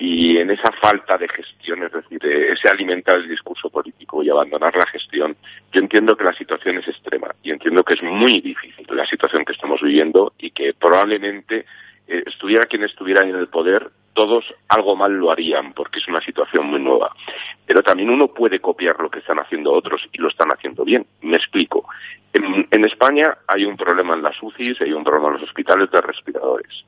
[0.00, 4.74] y en esa falta de gestión, es decir, ese alimentar el discurso político y abandonar
[4.74, 5.36] la gestión,
[5.72, 9.44] yo entiendo que la situación es extrema y entiendo que es muy difícil la situación
[9.44, 11.66] que estamos viviendo y que probablemente
[12.10, 16.20] eh, estuviera quien estuviera en el poder, todos algo mal lo harían, porque es una
[16.20, 17.14] situación muy nueva.
[17.64, 21.06] Pero también uno puede copiar lo que están haciendo otros y lo están haciendo bien.
[21.22, 21.86] Me explico.
[22.32, 26.00] En, España hay un problema en las UCIs, hay un problema en los hospitales de
[26.00, 26.84] respiradores.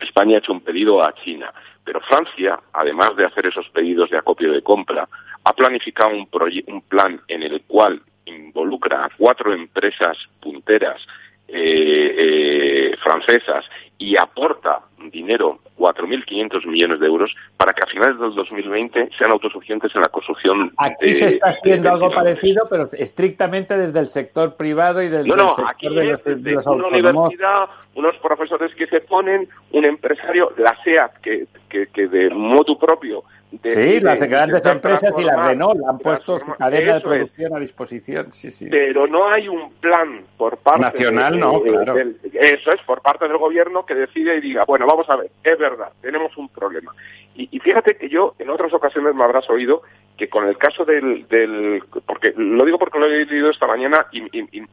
[0.00, 1.52] España ha hecho un pedido a China,
[1.84, 5.06] pero Francia, además de hacer esos pedidos de acopio de compra,
[5.44, 6.28] ha planificado un,
[6.66, 11.06] un plan en el cual involucra a cuatro empresas punteras
[11.48, 13.64] eh, eh, francesas
[13.98, 14.80] y aporta
[15.10, 20.08] dinero, 4.500 millones de euros, para que a finales del 2020 sean autosuficientes en la
[20.08, 20.72] construcción.
[20.78, 25.36] Aquí se está haciendo algo parecido, pero estrictamente desde el sector privado y desde no,
[25.36, 30.52] no, el sector aquí de, los, una universidad, unos profesores que se ponen, un empresario,
[30.56, 33.24] la SEAT, que, que, que de modo propio
[33.62, 38.32] sí, las grandes empresas y la Renault han puesto cadena de producción a disposición.
[38.32, 38.68] Sí, sí.
[38.70, 41.96] Pero no hay un plan por parte nacional, no, claro.
[42.32, 45.58] eso es por parte del gobierno que decide y diga, bueno, vamos a ver, es
[45.58, 46.92] verdad, tenemos un problema.
[47.34, 49.82] Y, fíjate que yo en otras ocasiones me habrás oído
[50.16, 54.06] que con el caso del, del porque lo digo porque lo he leído esta mañana
[54.10, 54.64] y, y,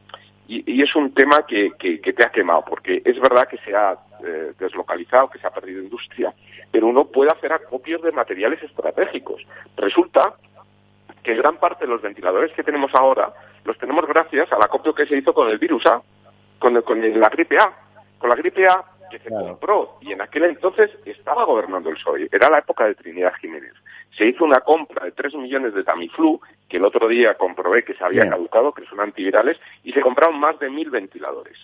[0.48, 3.98] y, es un tema que, que, te ha quemado, porque es verdad que se ha
[4.24, 6.32] eh, deslocalizado, que se ha perdido industria,
[6.70, 9.42] pero uno puede hacer acopios de materiales estratégicos.
[9.76, 10.34] Resulta
[11.22, 13.32] que gran parte de los ventiladores que tenemos ahora
[13.64, 16.00] los tenemos gracias al acopio que se hizo con el virus A,
[16.58, 17.72] con, con la gripe A.
[18.18, 18.84] Con la gripe A
[19.18, 22.94] que se compró y en aquel entonces estaba gobernando el PSOE, era la época de
[22.94, 23.72] Trinidad Jiménez.
[24.16, 27.94] Se hizo una compra de 3 millones de Tamiflu, que el otro día comprobé que
[27.94, 31.58] se había caducado, que son antivirales, y se compraron más de mil ventiladores.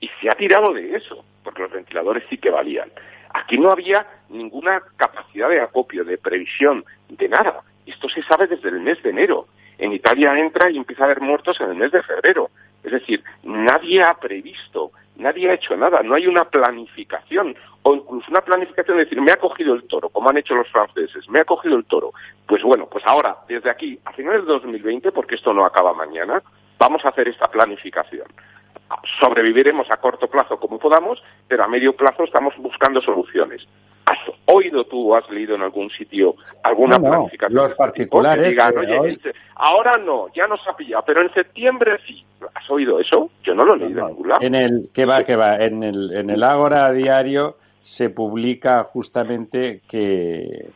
[0.00, 2.90] Y se ha tirado de eso, porque los ventiladores sí que valían.
[3.32, 7.62] Aquí no había ninguna capacidad de acopio, de previsión, de nada.
[7.86, 9.46] Esto se sabe desde el mes de enero.
[9.78, 12.50] En Italia entra y empieza a haber muertos en el mes de febrero.
[12.86, 18.30] Es decir, nadie ha previsto, nadie ha hecho nada, no hay una planificación o incluso
[18.30, 21.40] una planificación de decir, me ha cogido el toro, como han hecho los franceses, me
[21.40, 22.12] ha cogido el toro.
[22.46, 26.40] Pues bueno, pues ahora, desde aquí, a finales de 2020, porque esto no acaba mañana,
[26.78, 28.28] vamos a hacer esta planificación
[29.20, 33.66] sobreviviremos a corto plazo como podamos, pero a medio plazo estamos buscando soluciones.
[34.32, 37.54] ¿Has oído tú o has leído en algún sitio alguna planificación?
[37.54, 38.54] Los particulares.
[39.54, 42.24] ahora no, ya nos ha pillado, pero en septiembre sí.
[42.54, 43.30] ¿Has oído eso?
[43.42, 44.40] Yo no lo he leído en ningún lado.
[44.42, 49.80] En el, que va, que va, en el, en el Ágora diario se publica justamente
[49.88, 50.68] que,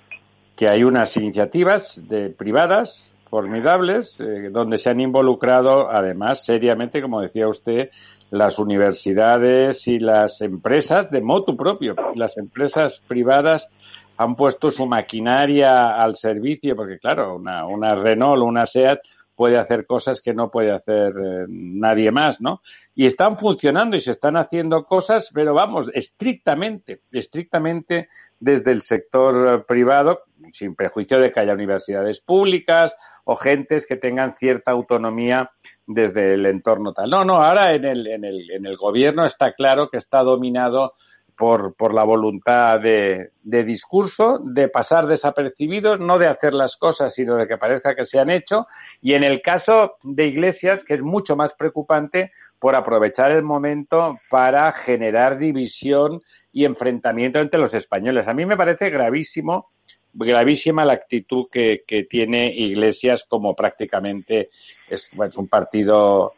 [0.57, 7.21] que hay unas iniciativas de, privadas formidables, eh, donde se han involucrado, además, seriamente, como
[7.21, 7.91] decía usted,
[8.31, 11.97] las universidades y las empresas de motu propio.
[12.15, 13.69] Las empresas privadas
[14.17, 19.01] han puesto su maquinaria al servicio, porque claro, una, una Renault una SEAT
[19.41, 22.61] puede hacer cosas que no puede hacer eh, nadie más, ¿no?
[22.95, 29.65] Y están funcionando y se están haciendo cosas, pero vamos, estrictamente, estrictamente desde el sector
[29.65, 35.51] privado, sin prejuicio de que haya universidades públicas o gentes que tengan cierta autonomía
[35.87, 37.09] desde el entorno tal.
[37.09, 40.97] No, no, ahora en el, en el, en el gobierno está claro que está dominado
[41.41, 47.15] por, por la voluntad de, de, discurso, de pasar desapercibidos, no de hacer las cosas,
[47.15, 48.67] sino de que parezca que se han hecho.
[49.01, 54.19] Y en el caso de Iglesias, que es mucho más preocupante, por aprovechar el momento
[54.29, 56.21] para generar división
[56.53, 58.29] y enfrentamiento entre los españoles.
[58.29, 59.71] A mí me parece gravísimo
[60.13, 64.51] gravísima la actitud que, que tiene Iglesias como prácticamente
[64.91, 66.35] es un partido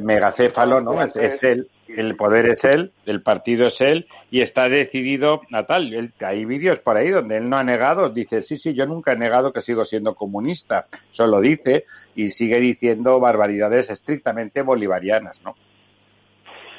[0.00, 1.02] megacéfalo, ¿no?
[1.02, 1.68] Es, el
[2.16, 6.12] poder es él, el partido es él y está decidido a tal.
[6.20, 9.16] hay vídeos por ahí donde él no ha negado, dice, sí, sí, yo nunca he
[9.16, 15.54] negado que sigo siendo comunista, solo dice y sigue diciendo barbaridades estrictamente bolivarianas, ¿no?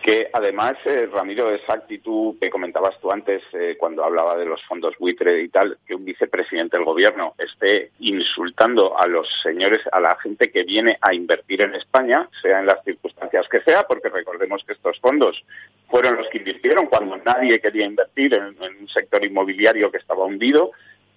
[0.01, 4.63] Que además, eh, Ramiro, esa actitud que comentabas tú antes eh, cuando hablaba de los
[4.63, 9.99] fondos buitre y tal, que un vicepresidente del gobierno esté insultando a los señores, a
[9.99, 14.09] la gente que viene a invertir en España, sea en las circunstancias que sea, porque
[14.09, 15.43] recordemos que estos fondos
[15.89, 20.71] fueron los que invirtieron cuando nadie quería invertir en un sector inmobiliario que estaba hundido,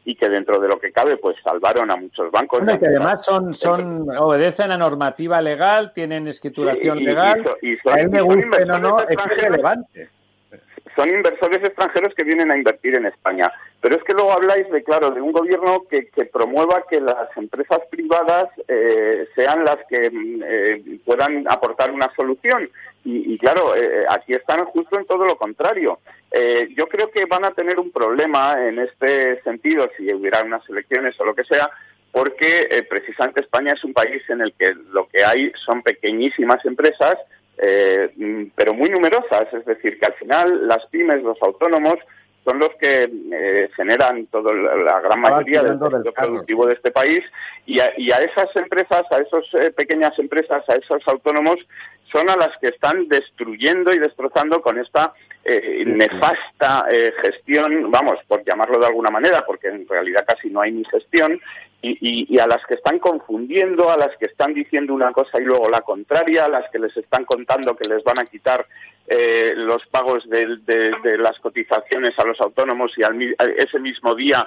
[0.04, 2.62] y que dentro de lo que cabe pues salvaron a muchos bancos.
[2.64, 8.00] Bueno, que además son, son obedecen a normativa legal, tienen escrituración legal, y, son, a
[8.00, 10.08] él me guste o no, es relevante
[10.94, 13.52] son inversores extranjeros que vienen a invertir en España.
[13.80, 17.36] Pero es que luego habláis de, claro, de un gobierno que, que promueva que las
[17.36, 22.68] empresas privadas eh, sean las que mm, eh, puedan aportar una solución.
[23.06, 25.98] Y, claro, eh, aquí están justo en todo lo contrario.
[26.74, 31.20] yo creo que van a tener un problema en este sentido si hubiera unas elecciones
[31.20, 31.70] o lo que sea,
[32.12, 37.18] porque precisamente España es un país en el que lo que hay son pequeñísimas empresas
[37.58, 41.98] eh, mm, pero muy numerosas, es decir, que al final las pymes, los autónomos,
[42.44, 47.24] son los que eh, generan toda la gran mayoría del sector productivo de este país
[47.64, 51.58] y a, y a esas empresas, a esas eh, pequeñas empresas, a esos autónomos,
[52.10, 55.12] son a las que están destruyendo y destrozando con esta
[55.44, 56.86] eh, nefasta
[57.20, 61.40] gestión, vamos, por llamarlo de alguna manera, porque en realidad casi no hay ni gestión,
[61.86, 65.68] y, a las que están confundiendo, a las que están diciendo una cosa y luego
[65.68, 68.66] la contraria, a las que les están contando que les van a quitar
[69.06, 74.46] eh, los pagos de, las cotizaciones a los autónomos y al, ese mismo día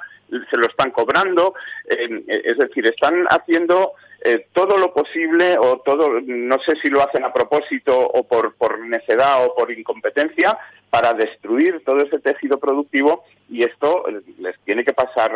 [0.49, 1.53] se lo están cobrando.
[1.87, 3.93] Eh, es decir, están haciendo
[4.27, 8.55] eh, todo lo posible o todo, no sé si lo hacen a propósito o por,
[8.55, 10.57] por necedad o por incompetencia,
[10.89, 14.05] para destruir todo ese tejido productivo y esto
[14.39, 15.31] les tiene que pasar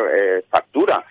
[0.48, 1.04] factura.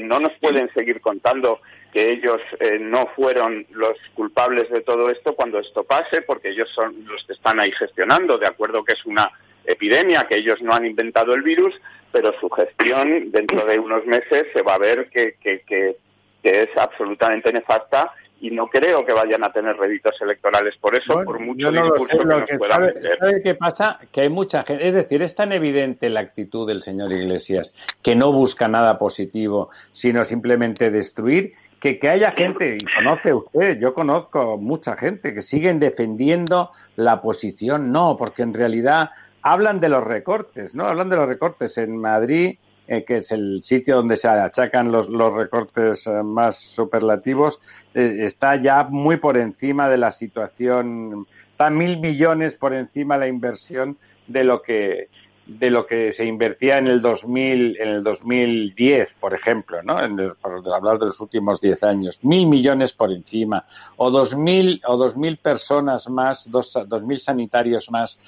[0.00, 1.60] no nos pueden seguir contando
[1.92, 6.68] que ellos eh, no fueron los culpables de todo esto cuando esto pase, porque ellos
[6.74, 9.30] son los que están ahí gestionando, de acuerdo que es una
[9.64, 11.74] epidemia, que ellos no han inventado el virus,
[12.12, 15.96] pero su gestión dentro de unos meses se va a ver que,
[16.42, 21.40] es absolutamente nefasta y no creo que vayan a tener réditos electorales por eso, por
[21.40, 23.98] mucho discurso que nos puedan sabe, ¿Sabe qué pasa?
[24.12, 28.14] Que hay mucha gente, es decir, es tan evidente la actitud del señor Iglesias que
[28.14, 33.94] no busca nada positivo, sino simplemente destruir, que, que haya gente, y conoce usted, yo
[33.94, 39.10] conozco mucha gente que siguen defendiendo la posición no, porque en realidad
[39.42, 40.86] hablan de los recortes, ¿no?
[40.86, 42.58] Hablan de los recortes en Madrid,
[42.90, 47.60] eh, que es el sitio donde se achacan los, los recortes eh, más superlativos,
[47.94, 53.28] eh, está ya muy por encima de la situación, está mil millones por encima la
[53.28, 55.08] inversión de lo que
[55.48, 59.98] de lo que se invertía en el 2000, en el 2010, por ejemplo, ¿no?
[59.98, 63.64] En hablar de los últimos 10 años, mil millones por encima,
[63.96, 68.20] o dos mil, o dos mil personas más, dos, dos mil sanitarios más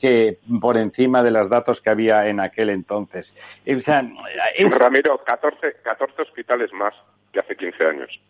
[0.00, 3.34] que por encima de los datos que había en aquel entonces.
[3.66, 4.02] O sea,
[4.78, 6.94] Ramiro, 14, 14 hospitales más
[7.32, 8.20] que hace 15 años.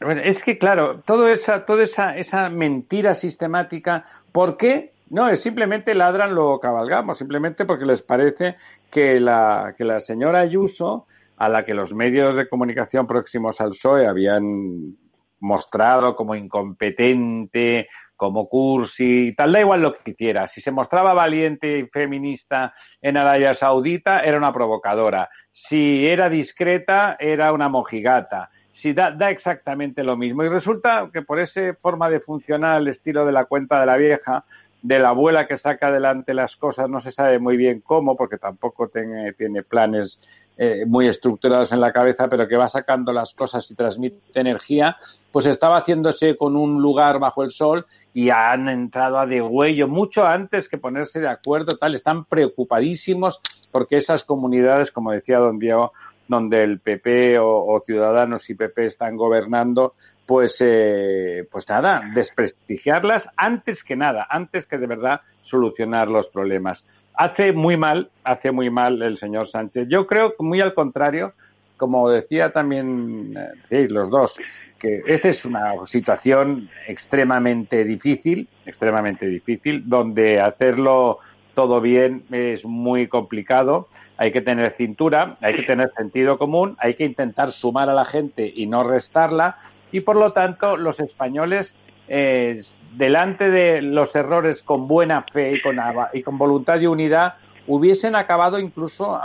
[0.00, 4.92] Bueno, es que claro, toda esa, toda esa, esa mentira sistemática, ¿por qué?
[5.10, 8.56] No, es simplemente ladran, lo cabalgamos, simplemente porque les parece
[8.90, 11.06] que la, que la señora Ayuso,
[11.36, 14.96] a la que los medios de comunicación próximos al PSOE habían
[15.40, 20.46] mostrado como incompetente, como cursi tal, da igual lo que hiciera.
[20.46, 25.28] Si se mostraba valiente y feminista en Arabia Saudita, era una provocadora.
[25.50, 28.50] Si era discreta, era una mojigata.
[28.72, 30.42] Si da, da exactamente lo mismo.
[30.42, 33.96] Y resulta que por esa forma de funcionar al estilo de la cuenta de la
[33.96, 34.44] vieja,
[34.82, 38.36] de la abuela que saca adelante las cosas, no se sabe muy bien cómo, porque
[38.36, 40.20] tampoco tiene, tiene planes
[40.56, 44.96] eh, muy estructurados en la cabeza, pero que va sacando las cosas y transmite energía,
[45.32, 50.24] pues estaba haciéndose con un lugar bajo el sol y han entrado a degüello mucho
[50.24, 53.40] antes que ponerse de acuerdo, tal, están preocupadísimos
[53.70, 55.92] porque esas comunidades, como decía don Diego,
[56.28, 59.94] donde el PP o Ciudadanos y PP están gobernando,
[60.26, 66.84] pues, eh, pues nada, desprestigiarlas antes que nada, antes que de verdad solucionar los problemas.
[67.14, 69.86] Hace muy mal, hace muy mal el señor Sánchez.
[69.88, 71.34] Yo creo que muy al contrario,
[71.76, 73.34] como decía también
[73.70, 74.38] eh, los dos,
[74.84, 81.20] que esta es una situación extremadamente difícil, extremadamente difícil, donde hacerlo
[81.54, 83.88] todo bien es muy complicado.
[84.18, 88.04] Hay que tener cintura, hay que tener sentido común, hay que intentar sumar a la
[88.04, 89.56] gente y no restarla
[89.90, 91.74] y por lo tanto los españoles
[92.06, 92.60] eh,
[92.94, 95.78] delante de los errores con buena fe y con,
[96.12, 97.34] y con voluntad y unidad
[97.66, 99.18] hubiesen acabado incluso,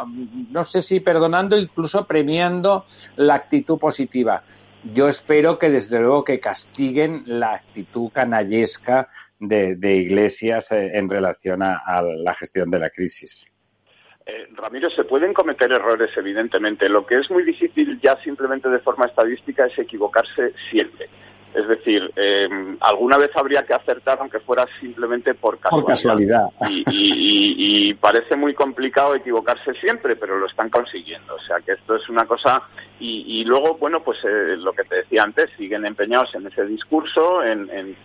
[0.51, 2.85] no sé si perdonando, incluso premiando
[3.17, 4.43] la actitud positiva.
[4.83, 9.09] Yo espero que desde luego que castiguen la actitud canallesca
[9.39, 13.49] de, Iglesias eh, en relación a la gestión de la crisis.
[14.29, 16.87] Eh, Ramiro, se pueden cometer errores, evidentemente.
[16.87, 21.09] Lo que es muy difícil ya simplemente de forma estadística es equivocarse siempre.
[21.53, 26.49] Es decir, em, alguna vez habría que acertar, aunque fuera simplemente por casualidad.
[26.69, 31.35] Y, parece muy complicado equivocarse siempre, pero lo están consiguiendo.
[31.35, 32.61] O sea que esto es una cosa.
[32.99, 37.43] Y, luego, bueno, pues eh, lo que te decía antes, siguen empeñados en ese discurso,
[37.43, 37.95] en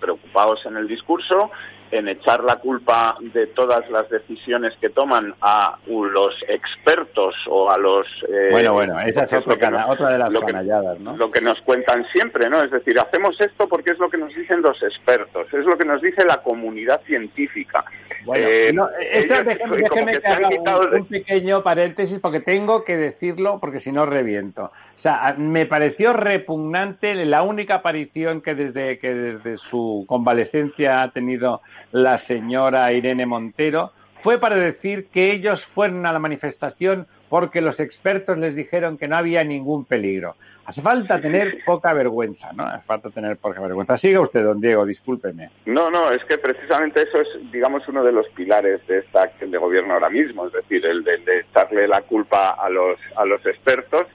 [0.00, 1.50] preocupados en el discurso,
[1.90, 7.78] en echar la culpa de todas las decisiones que toman a los expertos o a
[7.78, 8.06] los...
[8.28, 11.16] Eh, bueno, bueno, esa es otra, de las canalladas, ¿no?
[11.16, 12.62] Lo que nos cuentan siempre, ¿no?
[12.62, 15.84] Es decir, hacemos esto porque es lo que nos dicen los expertos, es lo que
[15.84, 17.84] nos dice la comunidad científica.
[18.26, 19.56] Bueno, eh, déjeme,
[20.20, 20.48] que haga
[20.92, 24.64] un, pequeño paréntesis porque tengo que decirlo porque si no reviento.
[24.64, 31.12] O sea, me pareció repugnante la única aparición que desde, que desde su convalecencia ha
[31.12, 31.60] tenido
[31.96, 37.80] la señora Irene Montero fue para decir que ellos fueron a la manifestación porque los
[37.80, 40.36] expertos les dijeron que no había ningún peligro.
[40.66, 42.64] Hace falta tener poca vergüenza, ¿no?
[42.64, 43.96] Hace falta tener poca vergüenza.
[43.96, 45.48] Siga usted, don Diego, discúlpeme.
[45.64, 49.50] No, no, es que precisamente eso es, digamos, uno de los pilares de esta acción
[49.50, 53.24] de gobierno ahora mismo, es decir, el de, de echarle la culpa a los, a
[53.24, 54.06] los expertos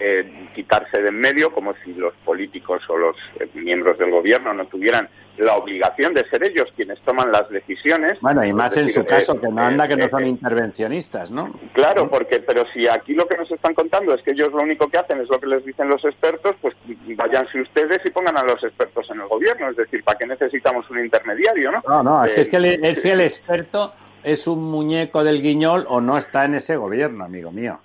[0.00, 4.52] eh, quitarse de en medio, como si los políticos o los eh, miembros del gobierno
[4.54, 8.20] no tuvieran la obligación de ser ellos quienes toman las decisiones.
[8.20, 11.52] Bueno, y más en su caso, que no anda que no son intervencionistas, ¿no?
[11.72, 14.88] Claro, porque, pero si aquí lo que nos están contando es que ellos lo único
[14.88, 16.74] que hacen es lo que les dicen los expertos, pues
[17.16, 19.70] váyanse ustedes y pongan a los expertos en el gobierno.
[19.70, 21.82] Es decir, ¿para qué necesitamos un intermediario, no?
[21.88, 26.44] No, no, es que, el, el experto es un muñeco del guiñol o no está
[26.44, 27.78] en ese gobierno, amigo mío.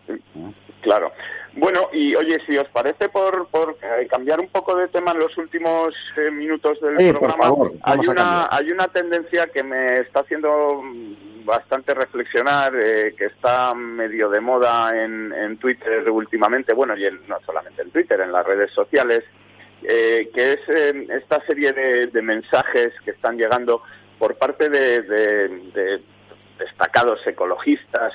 [0.88, 1.11] Claro.
[1.55, 5.19] Bueno, y oye, si os parece por, por eh, cambiar un poco de tema en
[5.19, 10.81] los últimos eh, minutos del programa, hay, una, hay una tendencia que me está haciendo
[11.43, 17.38] bastante reflexionar, eh, que está medio de moda en, en Twitter últimamente, bueno, y no
[17.45, 19.25] solamente en Twitter, en las redes sociales,
[19.81, 20.69] que es
[21.09, 23.83] esta serie de, mensajes que están llegando
[24.17, 26.01] por parte de
[26.57, 28.13] destacados ecologistas,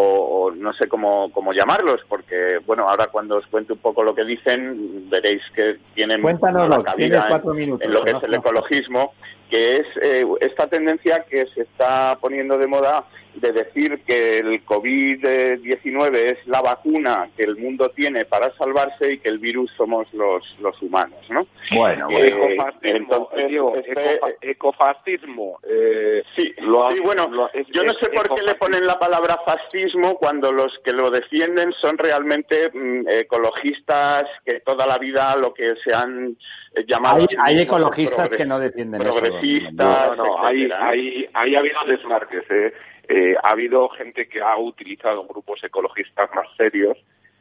[0.00, 4.14] o, no sé cómo, cómo, llamarlos, porque, bueno, ahora cuando os cuente un poco lo
[4.14, 7.42] que dicen, veréis que tienen una cabida
[7.80, 9.12] en, lo que es el ecologismo,
[9.50, 14.64] que es eh, esta tendencia que se está poniendo de moda de decir que el
[14.64, 20.12] COVID-19 es la vacuna que el mundo tiene para salvarse y que el virus somos
[20.12, 21.46] los, los humanos, ¿no?
[21.72, 25.58] Bueno, eh, ecofascismo, este, ecofascismo.
[25.68, 26.54] Eh, sí,
[27.02, 27.30] bueno,
[27.72, 29.87] yo no sé por qué le ponen la palabra fascismo
[30.18, 35.76] cuando los que lo defienden son realmente mm, ecologistas que toda la vida lo que
[35.76, 36.36] se han
[36.74, 37.26] eh, llamado...
[37.44, 42.72] Hay, ecologistas que no defienden progresistas, no, no, hay, hay, hay habido desmarques, ¿eh?
[43.08, 46.98] Eh, ha habido gente que ha utilizado grupos ecologistas más serios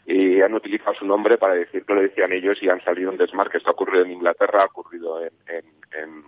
[0.09, 3.17] y han utilizado su nombre para decir que lo decían ellos y han salido en
[3.17, 3.57] desmarque.
[3.57, 6.23] Esto ha ocurrido en Inglaterra, ha ocurrido en,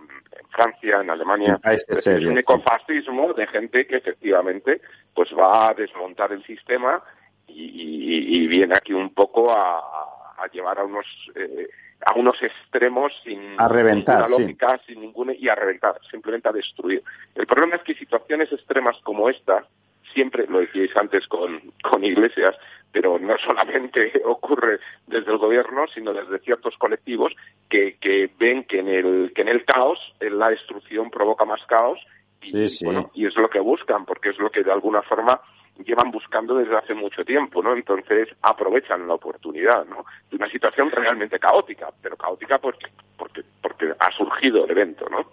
[0.50, 1.58] Francia, en Alemania.
[1.64, 4.82] es un ecofascismo de gente que efectivamente
[5.14, 7.02] pues va a desmontar el sistema
[7.46, 11.68] y, viene aquí un poco a, llevar a unos eh,
[12.04, 17.02] a unos extremos sin ninguna lógica, sin ninguna y a reventar, simplemente a destruir.
[17.34, 19.66] El problema es que situaciones extremas como esta,
[20.12, 22.56] siempre lo decíais antes con, con Iglesias,
[22.92, 27.32] pero no solamente ocurre desde el gobierno, sino desde ciertos colectivos
[27.68, 31.64] que, que ven que en el que en el caos, en la destrucción provoca más
[31.66, 31.98] caos
[32.42, 35.40] y, bueno, y es lo que buscan, porque es lo que de alguna forma
[35.84, 37.74] llevan buscando desde hace mucho tiempo, ¿no?
[37.74, 40.04] Entonces aprovechan la oportunidad, ¿no?
[40.30, 42.86] De una situación realmente caótica, pero caótica porque,
[43.16, 45.26] porque, porque ha surgido el evento, ¿no?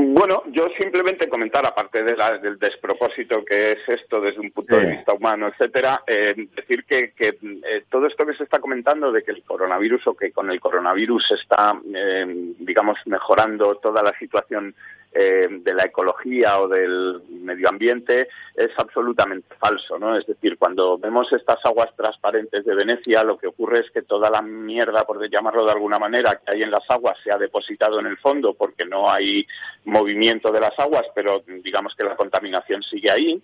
[0.00, 4.86] Bueno, yo simplemente comentar, aparte de del despropósito que es esto desde un punto de
[4.86, 9.24] vista humano, etcétera, eh, decir que, que eh, todo esto que se está comentando de
[9.24, 12.24] que el coronavirus o que con el coronavirus está, eh,
[12.60, 14.72] digamos, mejorando toda la situación
[15.12, 20.16] eh, de la ecología o del medio ambiente es absolutamente falso, ¿no?
[20.16, 24.28] Es decir, cuando vemos estas aguas transparentes de Venecia, lo que ocurre es que toda
[24.28, 28.00] la mierda, por llamarlo de alguna manera, que hay en las aguas se ha depositado
[28.00, 29.46] en el fondo porque no hay
[29.84, 33.42] movimiento de las aguas, pero digamos que la contaminación sigue ahí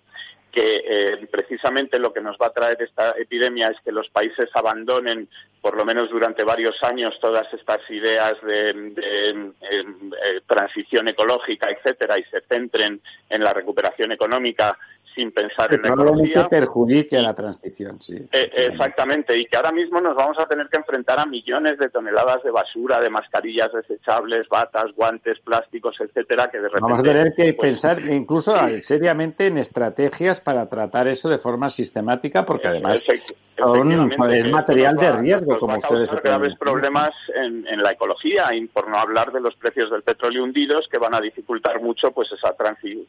[0.55, 4.49] que eh, precisamente lo que nos va a traer esta epidemia es que los países
[4.53, 5.27] abandonen,
[5.61, 12.23] por lo menos durante varios años, todas estas ideas de, eh, transición ecológica, etcétera, y
[12.23, 14.77] se centren en la recuperación económica
[15.15, 16.47] sin pensar en la ecología.
[16.47, 18.17] perjudique a la transición, sí.
[18.31, 21.89] Eh, exactamente, y que ahora mismo nos vamos a tener que enfrentar a millones de
[21.89, 26.81] toneladas de basura, de mascarillas desechables, batas, guantes, plásticos, etcétera, que de repente...
[26.81, 31.71] Vamos a tener que pues, pensar incluso seriamente en estrategias para tratar eso de forma
[31.71, 38.67] sistemática, porque además es material de riesgo, como ustedes graves problemas en, la ecología, y
[38.67, 42.31] por no hablar de los precios del petróleo hundidos, que van a dificultar mucho pues
[42.31, 42.55] esa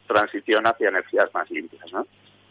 [0.06, 1.84] transición hacia energías más limpias.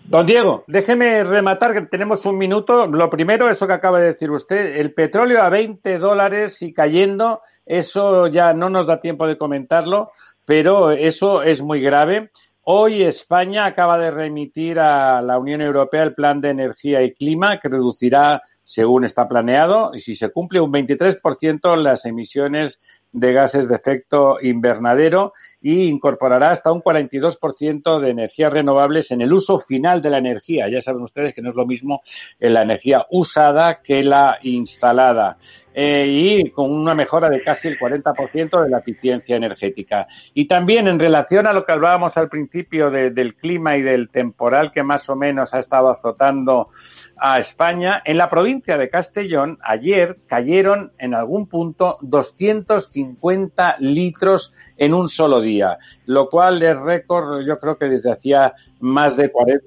[0.04, 2.86] Don Diego, déjeme rematar que tenemos un minuto.
[2.86, 7.42] Lo primero, eso que acaba de decir usted, el petróleo a 20 dólares y cayendo,
[7.66, 10.12] eso ya no nos da tiempo de comentarlo,
[10.46, 12.30] pero eso es muy grave.
[12.68, 17.60] Hoy España acaba de remitir a la Unión Europea el Plan de Energía y Clima
[17.60, 23.70] que reducirá, según está planeado, y si se cumple, un 23% las emisiones de gases
[23.70, 30.02] de efecto invernadero y incorporará hasta un 42% de energías renovables en el uso final
[30.02, 30.68] de la energía.
[30.68, 32.02] Ya saben ustedes que no es lo mismo
[32.40, 35.38] la energía usada que la instalada.
[35.78, 40.08] Eh, y con una mejora de casi el 40% de la eficiencia energética.
[40.34, 44.72] Y también en relación a lo que hablábamos al principio del clima y del temporal
[44.72, 46.70] que más o menos ha estado azotando
[47.18, 54.94] a España, en la provincia de Castellón ayer cayeron en algún punto 250 litros en
[54.94, 59.66] un solo día, lo cual es récord yo creo que desde hacía más de 40,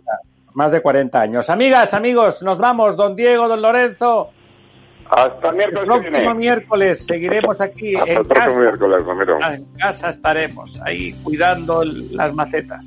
[0.54, 1.50] más de 40 años.
[1.50, 4.30] Amigas, amigos, nos vamos, don Diego, don Lorenzo.
[5.10, 5.82] Hasta miércoles.
[5.82, 8.72] El próximo miércoles seguiremos aquí en casa.
[9.42, 12.84] Ah, en casa estaremos ahí cuidando las macetas.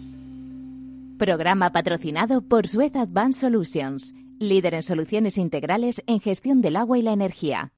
[1.17, 7.03] Programa patrocinado por Suez Advanced Solutions, líder en soluciones integrales en gestión del agua y
[7.03, 7.72] la energía.